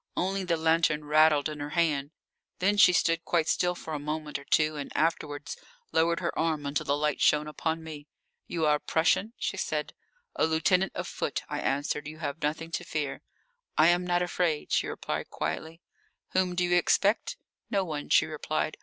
Only 0.17 0.43
the 0.43 0.57
lantern 0.57 1.05
rattled 1.05 1.47
in 1.47 1.59
her 1.59 1.69
hand. 1.77 2.09
Then 2.57 2.75
she 2.75 2.91
stood 2.91 3.23
quite 3.23 3.47
still 3.47 3.75
for 3.75 3.93
a 3.93 3.99
moment 3.99 4.39
or 4.39 4.43
two, 4.45 4.75
and 4.75 4.91
afterwards 4.97 5.55
lowered 5.91 6.21
her 6.21 6.35
arm 6.35 6.65
until 6.65 6.87
the 6.87 6.97
light 6.97 7.21
shone 7.21 7.45
upon 7.47 7.83
me. 7.83 8.07
"You 8.47 8.65
are 8.65 8.79
Prussian?" 8.79 9.33
she 9.37 9.57
said. 9.57 9.93
"A 10.35 10.47
lieutenant 10.47 10.93
of 10.95 11.07
foot," 11.07 11.43
I 11.49 11.59
answered. 11.59 12.07
"You 12.07 12.17
have 12.17 12.41
nothing 12.41 12.71
to 12.71 12.83
fear." 12.83 13.21
"I 13.77 13.89
am 13.89 14.03
not 14.03 14.23
afraid," 14.23 14.71
she 14.71 14.87
replied 14.87 15.29
quietly. 15.29 15.81
"Whom 16.29 16.55
do 16.55 16.63
you 16.63 16.75
expect?" 16.75 17.37
"No 17.69 17.85
one," 17.85 18.09
she 18.09 18.25
replied. 18.25 18.77